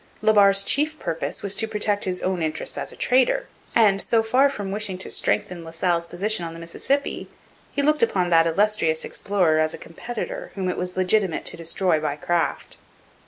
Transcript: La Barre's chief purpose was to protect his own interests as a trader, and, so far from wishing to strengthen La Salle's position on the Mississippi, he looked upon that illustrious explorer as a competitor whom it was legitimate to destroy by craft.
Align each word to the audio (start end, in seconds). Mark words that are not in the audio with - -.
La 0.23 0.33
Barre's 0.33 0.63
chief 0.63 0.97
purpose 0.97 1.43
was 1.43 1.53
to 1.53 1.67
protect 1.67 2.05
his 2.05 2.23
own 2.23 2.41
interests 2.41 2.75
as 2.75 2.91
a 2.91 2.95
trader, 2.95 3.45
and, 3.75 4.01
so 4.01 4.23
far 4.23 4.49
from 4.49 4.71
wishing 4.71 4.97
to 4.97 5.11
strengthen 5.11 5.63
La 5.63 5.69
Salle's 5.69 6.07
position 6.07 6.43
on 6.43 6.53
the 6.53 6.59
Mississippi, 6.59 7.29
he 7.71 7.83
looked 7.83 8.01
upon 8.01 8.29
that 8.29 8.47
illustrious 8.47 9.05
explorer 9.05 9.59
as 9.59 9.75
a 9.75 9.77
competitor 9.77 10.49
whom 10.55 10.69
it 10.69 10.75
was 10.77 10.97
legitimate 10.97 11.45
to 11.45 11.55
destroy 11.55 11.99
by 11.99 12.15
craft. 12.15 12.79